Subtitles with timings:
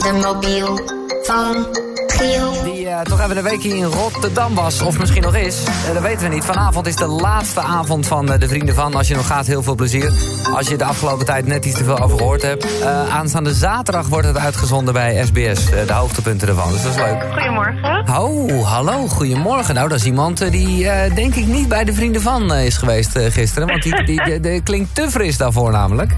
[0.00, 0.80] de mobiel
[1.22, 1.66] van
[2.06, 2.62] Giel.
[2.64, 5.62] Die uh, toch even een weekje in Rotterdam was, of misschien nog is.
[5.62, 6.44] Uh, dat weten we niet.
[6.44, 8.94] Vanavond is de laatste avond van uh, de Vrienden van.
[8.94, 10.12] Als je nog gaat, heel veel plezier.
[10.54, 12.84] Als je de afgelopen tijd net iets te veel over gehoord hebt.
[13.10, 15.64] aanstaande zaterdag wordt het uitgezonden bij SBS.
[15.86, 17.24] de hoogtepunten ervan, dus dat is leuk.
[17.32, 18.18] Goedemorgen.
[18.18, 19.74] Oh, hallo, goedemorgen.
[19.74, 23.68] Nou, dat is iemand die denk ik niet bij de Vrienden van is geweest gisteren.
[23.68, 26.12] Want die, die, die, die, klinkt te fris daarvoor namelijk.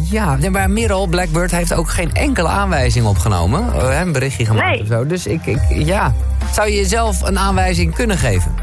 [0.10, 3.64] ja, maar Merel Blackbird heeft ook geen enkele aanwijzing opgenomen.
[3.74, 4.80] Uh, een berichtje gemaakt nee.
[4.80, 5.06] of zo.
[5.06, 6.14] Dus ik, ik, ja.
[6.52, 8.54] Zou je jezelf een aanwijzing kunnen geven?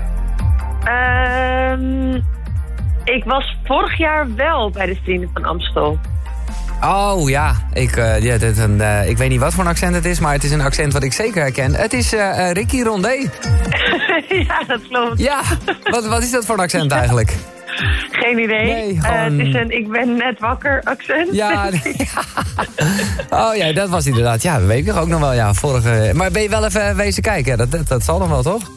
[0.87, 2.23] Um,
[3.03, 5.99] ik was vorig jaar wel bij de Vrienden van Amstel.
[6.83, 9.95] Oh ja, ik, uh, ja dit een, uh, ik weet niet wat voor een accent
[9.95, 11.75] het is, maar het is een accent wat ik zeker herken.
[11.75, 13.09] Het is uh, Ricky Rondé.
[14.47, 15.19] ja, dat klopt.
[15.19, 15.41] Ja,
[15.83, 17.35] wat, wat is dat voor een accent eigenlijk?
[18.25, 18.65] Geen idee.
[18.65, 19.33] Nee, gewoon...
[19.33, 21.27] uh, het is een ik ben net wakker accent.
[21.31, 21.69] Ja,
[23.43, 24.41] oh ja, dat was inderdaad.
[24.41, 25.33] Ja, dat weet ik ook nog wel.
[25.33, 26.11] Ja, vorige...
[26.13, 27.57] Maar ben je wel even wezen kijken?
[27.57, 28.71] Dat, dat, dat zal dan wel, toch?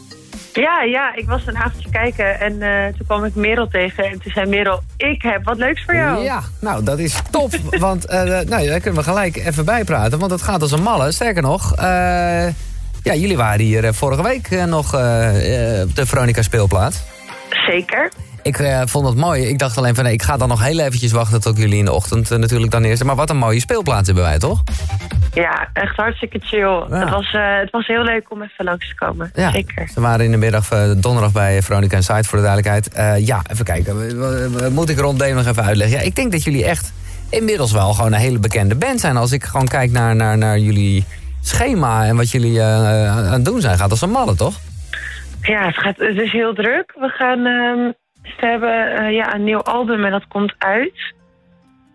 [0.53, 4.03] Ja, ja, ik was een avondje kijken en uh, toen kwam ik Merel tegen.
[4.03, 6.23] En toen zei Merel, ik heb wat leuks voor jou.
[6.23, 7.51] Ja, nou, dat is top.
[7.87, 10.19] want uh, nou, daar kunnen we gelijk even bijpraten.
[10.19, 11.11] Want het gaat als een malle.
[11.11, 11.83] Sterker nog, uh,
[13.03, 14.93] ja, jullie waren hier vorige week nog
[15.83, 17.03] op de Veronica speelplaats.
[17.67, 18.11] Zeker.
[18.43, 19.47] Ik uh, vond het mooi.
[19.47, 21.85] Ik dacht alleen van nee, ik ga dan nog heel eventjes wachten tot jullie in
[21.85, 23.03] de ochtend uh, natuurlijk dan eerst.
[23.03, 24.63] Maar wat een mooie speelplaats hebben wij, toch?
[25.33, 26.85] Ja, echt hartstikke chill.
[26.89, 26.99] Ja.
[26.99, 29.31] Het, was, uh, het was heel leuk om even langs te komen.
[29.35, 29.89] Ja, Zeker.
[29.93, 32.89] Ze waren in de middag donderdag bij Veronica en Site voor de duidelijkheid.
[33.25, 34.73] ja, even kijken.
[34.73, 35.97] Moet ik rond nog even uitleggen?
[35.97, 36.93] Ja, ik denk dat jullie echt
[37.29, 39.17] inmiddels wel gewoon een hele bekende band zijn.
[39.17, 41.05] Als ik gewoon kijk naar, naar, naar jullie
[41.41, 43.77] schema en wat jullie aan het doen zijn.
[43.77, 44.53] Gaat als een malle, toch?
[45.41, 46.95] Ja, het, gaat, het is heel druk.
[46.99, 47.47] We gaan...
[48.37, 51.17] Ze hebben uh, ja, een nieuw album en dat komt uit.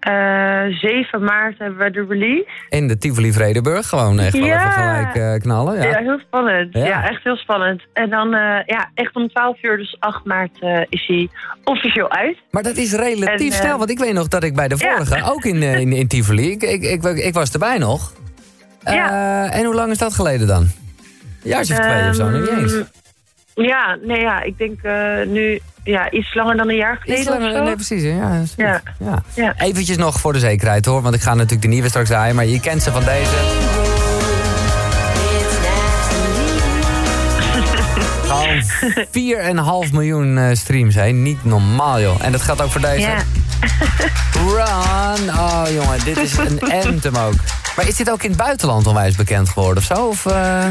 [0.09, 2.47] Uh, 7 maart hebben we de release.
[2.69, 4.59] In de Tivoli Vredenburg, gewoon echt wel ja.
[4.59, 5.77] even gelijk uh, knallen.
[5.77, 5.85] Ja.
[5.85, 6.75] ja, heel spannend.
[6.75, 6.85] Ja.
[6.85, 7.09] ja.
[7.09, 7.83] echt heel spannend.
[7.93, 8.31] En dan,
[8.67, 10.59] ja, echt om 12 uur, dus 8 maart,
[10.89, 11.29] is hij
[11.65, 12.37] officieel uit.
[12.51, 15.23] Maar dat is relatief en, snel, want ik weet nog dat ik bij de vorige,
[15.33, 18.13] ook in, in, in Tivoli, ik, ik, ik, ik, was erbij nog.
[18.85, 19.51] Ja.
[19.51, 20.67] En hoe lang is dat geleden dan?
[21.43, 22.83] Ja, of twee um, of zo, niet eens.
[23.55, 24.81] Ja, nee, ja, ik denk
[25.27, 28.03] nu ja, iets langer dan een jaar geleden Iets langer, nee, precies.
[28.03, 28.81] Ja, ja.
[28.99, 29.23] Ja.
[29.35, 29.55] ja.
[29.59, 32.47] Eventjes nog voor de zekerheid hoor, want ik ga natuurlijk de nieuwe straks draaien, maar
[32.47, 33.31] je kent ze van deze.
[38.29, 41.07] Gewoon 4,5 miljoen uh, streams, hè.
[41.07, 42.25] Niet normaal, joh.
[42.25, 43.01] En dat geldt ook voor deze.
[43.01, 43.17] Ja.
[44.47, 45.29] Run!
[45.29, 47.35] Oh, jongen, dit is een anthem ook.
[47.77, 50.07] Maar is dit ook in het buitenland onwijs bekend geworden of zo?
[50.07, 50.67] Of, uh...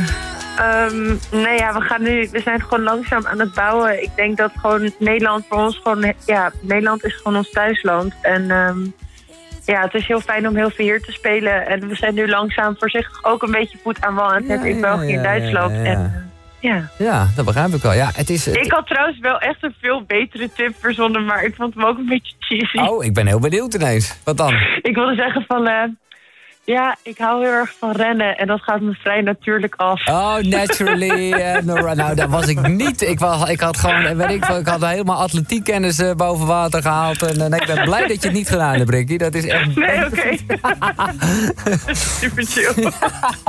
[0.59, 4.03] Um, nee, ja, we gaan nu, we zijn gewoon langzaam aan het bouwen.
[4.03, 8.13] Ik denk dat gewoon Nederland voor ons gewoon, ja, Nederland is gewoon ons thuisland.
[8.21, 8.93] En um,
[9.65, 11.67] ja, het is heel fijn om heel veel hier te spelen.
[11.67, 14.69] En we zijn nu langzaam voorzichtig ook een beetje voet aan wal aan het zetten
[14.69, 15.71] in België en Duitsland.
[15.71, 16.89] Ja, ja, en, ja.
[16.97, 17.93] ja, dat begrijp ik wel.
[17.93, 18.55] Ja, het is, het...
[18.55, 21.97] Ik had trouwens wel echt een veel betere tip verzonnen, maar ik vond hem ook
[21.97, 22.77] een beetje cheesy.
[22.77, 24.19] Oh, ik ben heel benieuwd ineens.
[24.23, 24.53] Wat dan?
[24.81, 25.67] ik wilde zeggen van...
[25.67, 25.83] Uh,
[26.65, 30.07] ja, ik hou heel erg van rennen en dat gaat me vrij natuurlijk af.
[30.07, 31.33] Oh, naturally.
[31.33, 33.01] uh, no, nou, dat was ik niet.
[33.01, 37.21] Ik, was, ik had gewoon, weet ik, ik had helemaal atletiekkennis uh, boven water gehaald.
[37.21, 39.17] En, en ik ben blij dat je het niet gedaan hebt, Ricky.
[39.17, 39.75] Dat is echt...
[39.75, 40.37] Nee, oké.
[40.55, 41.93] Okay.
[42.19, 42.91] Super chill.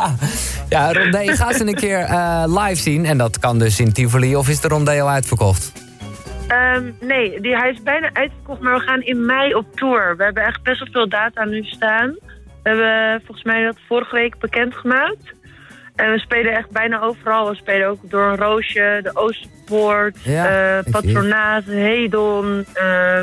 [0.68, 2.08] ja, Rondé, ga ze een keer
[2.46, 3.04] live zien.
[3.04, 4.36] En dat kan dus in Tivoli.
[4.36, 5.72] Of is de Rondé al uitverkocht?
[6.48, 10.16] Um, nee, die, hij is bijna uitverkocht, maar we gaan in mei op tour.
[10.16, 12.16] We hebben echt best wel veel data nu staan.
[12.64, 15.34] We hebben volgens mij dat vorige week bekendgemaakt.
[15.94, 17.48] En we spelen echt bijna overal.
[17.48, 22.66] We spelen ook door een roosje, de Oosterpoort, ja, uh, Patronaat, Hedon.
[22.74, 23.20] Uh,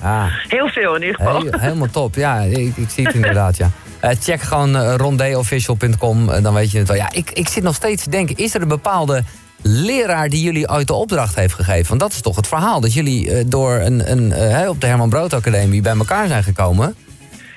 [0.00, 0.26] ah.
[0.48, 1.42] Heel veel in ieder geval.
[1.42, 2.40] Heel, helemaal top, ja.
[2.40, 3.70] Ik, ik zie het inderdaad, ja.
[4.04, 6.96] Uh, check gewoon rondeofficial.com, dan weet je het wel.
[6.96, 9.22] Ja, ik, ik zit nog steeds te denken, is er een bepaalde
[9.62, 11.88] leraar die jullie ooit de opdracht heeft gegeven?
[11.88, 15.32] Want dat is toch het verhaal, dat jullie door een, een, op de Herman Brood
[15.32, 16.94] Academie bij elkaar zijn gekomen...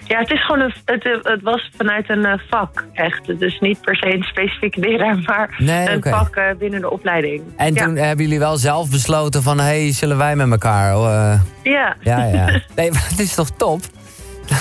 [0.08, 3.40] Ja, het is gewoon een, het, het was vanuit een uh, vak, echt.
[3.40, 6.14] Dus niet per se een specifieke leraar, maar nee, een okay.
[6.14, 7.42] vak uh, binnen de opleiding.
[7.58, 7.86] En ja.
[7.86, 10.96] toen hebben jullie wel zelf besloten van, hé, hey, zullen wij met elkaar?
[10.96, 11.96] Uh, ja.
[12.00, 12.46] Ja, ja.
[12.76, 13.80] Nee, maar het is toch top?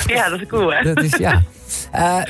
[0.07, 0.95] Ja, dat is cool, hè?
[0.95, 1.43] Dat is, ja.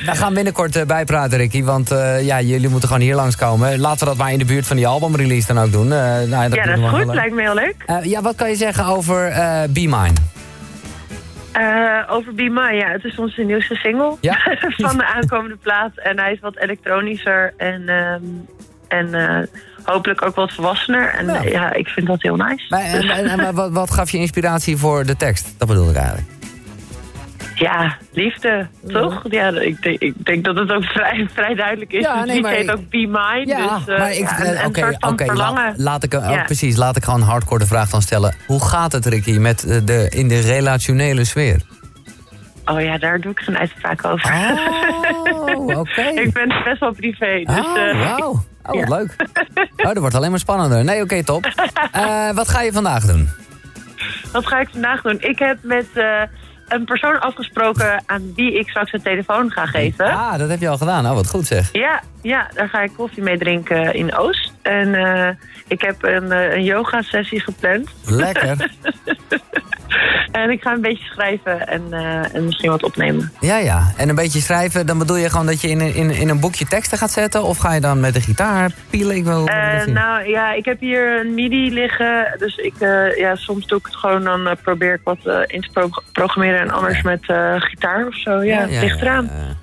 [0.05, 1.89] we gaan binnenkort bijpraten, Ricky, want
[2.21, 3.79] ja, jullie moeten gewoon hier langskomen.
[3.79, 5.87] Laten we dat maar in de buurt van die albumrelease dan ook doen.
[5.87, 7.13] nou, dat ja, dat is goed.
[7.13, 7.75] Lijkt me heel leuk.
[8.03, 9.29] ja, wat kan je zeggen over
[9.69, 10.34] Be Mine?
[11.57, 14.37] Uh, over Be My, ja, het is onze nieuwste single ja?
[14.87, 15.91] van de aankomende plaat.
[15.95, 18.45] En hij is wat elektronischer en, um,
[18.87, 19.39] en uh,
[19.83, 21.07] hopelijk ook wat volwassener.
[21.07, 21.49] En Nou.
[21.49, 22.65] ja, ik vind dat heel nice.
[22.69, 25.53] Maar, en, en, en wat, wat gaf je inspiratie voor de tekst?
[25.57, 26.27] Dat bedoel ik eigenlijk.
[27.55, 29.21] Ja, liefde, toch?
[29.29, 32.01] Ja, ik, denk, ik denk dat het ook vrij, vrij duidelijk is.
[32.01, 33.43] Ja, Ja, nee, maar heet ook Be Mine.
[33.45, 35.63] Ja, dus, eh, maar ik, ja, eh, een soort van verlangen.
[35.63, 38.35] laat, laat ik, oh, precies, laat ik gewoon een hardcore de vraag dan stellen.
[38.47, 41.61] Hoe gaat het, Ricky, met eh, de, in de relationele sfeer?
[42.65, 44.33] Oh ja, daar doe ik geen uitspraak over.
[45.33, 46.01] Oh, oké.
[46.01, 47.43] ik ben best wel privé.
[47.43, 48.43] Dus, Oh, wauw.
[48.63, 49.15] Oh, wat leuk.
[49.77, 50.83] Oh, dat wordt alleen maar spannender.
[50.83, 51.53] Nee, oké, top.
[52.33, 53.29] Wat ga je vandaag doen?
[54.31, 55.17] Wat ga ik vandaag doen?
[55.19, 55.85] Ik heb met
[56.67, 60.05] een persoon afgesproken aan wie ik straks een telefoon ga geven.
[60.05, 61.05] Ah, dat heb je al gedaan.
[61.05, 61.69] Oh, wat goed zeg.
[61.71, 64.53] Ja, ja, daar ga ik koffie mee drinken in Oost.
[64.61, 65.29] En eh,
[65.67, 67.89] ik heb een, eh, een yoga-sessie gepland.
[68.05, 68.57] Lekker.
[70.35, 73.31] En ik ga een beetje schrijven en, eh, en misschien wat opnemen.
[73.39, 73.93] Ja, ja.
[73.97, 76.39] En een beetje schrijven, dan bedoel je gewoon dat je in, een- in, in een
[76.39, 77.43] boekje teksten gaat zetten?
[77.43, 79.15] Of ga je dan met de gitaar pielen?
[79.15, 82.35] Ik wil Eh, nou ja, ik heb hier een midi liggen.
[82.37, 84.23] Dus ik, eh, ja, soms doe ik het gewoon.
[84.23, 86.59] Dan probeer ik wat in te pro- programmeren.
[86.59, 87.23] En anders met
[87.57, 88.43] gitaar of zo.
[88.43, 89.25] Ja, het ligt eraan.
[89.25, 89.53] ja.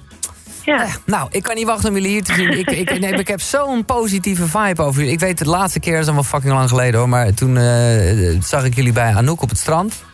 [0.65, 0.87] Ja.
[1.07, 2.59] Nou, ik kan niet wachten om jullie hier te zien.
[2.59, 5.13] Ik, ik, nee, ik heb zo'n positieve vibe over jullie.
[5.15, 7.09] Ik weet, de laatste keer is al wel fucking lang geleden hoor.
[7.09, 7.57] Maar toen
[8.43, 10.05] zag ik jullie bij Anouk op het strand.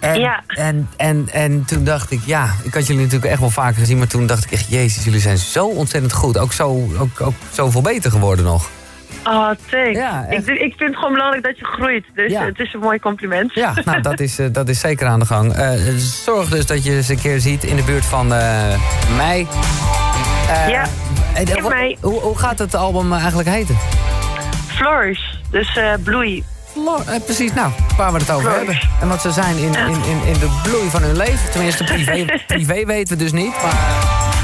[0.00, 0.40] En, Ja.
[0.46, 3.98] en, en, en toen dacht ik, ja, ik had jullie natuurlijk echt wel vaker gezien.
[3.98, 6.38] Maar toen dacht ik echt, jezus, jullie zijn zo ontzettend goed.
[6.38, 8.68] Ook, zo, ook, ook zoveel beter geworden nog.
[9.24, 9.90] Oh, thanks.
[9.98, 12.04] Ja, ik, ik vind het gewoon belangrijk dat je groeit.
[12.14, 12.44] Dus Ja.
[12.44, 13.54] het is een mooi compliment.
[13.54, 15.52] Ja, nou, dat is, eh, dat is zeker aan de gang.
[15.52, 18.78] Eh, zorg dus dat je eens een keer ziet in de buurt van eh,
[19.16, 19.46] mei.
[20.68, 20.84] Ja,
[21.34, 21.96] in mei.
[22.00, 23.76] Hoe, hoe gaat het album eigenlijk heten?
[24.66, 25.20] Flourish.
[25.50, 26.44] Dus bloei.
[26.74, 28.80] Eh, precies, nou, waar we het over hebben.
[29.00, 31.50] En wat ze zijn in, in, in, in de bloei van hun leven.
[31.50, 33.52] Tenminste, privé, privé weten we dus niet.
[33.62, 33.74] Maar,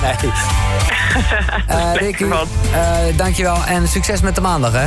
[0.02, 0.32] nee.
[1.67, 4.87] Eh Ricky, eh, dankjewel en succes met de maandag, hè?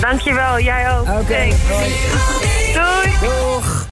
[0.00, 1.08] Dankjewel, jij ook.
[1.08, 1.48] Oké.
[2.74, 3.12] Doei.
[3.20, 3.82] Doeg!